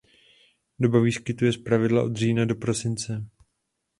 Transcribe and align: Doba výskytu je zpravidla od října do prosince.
Doba 0.79 0.99
výskytu 0.99 1.45
je 1.45 1.53
zpravidla 1.53 2.03
od 2.03 2.15
října 2.15 2.45
do 2.45 2.55
prosince. 2.55 3.27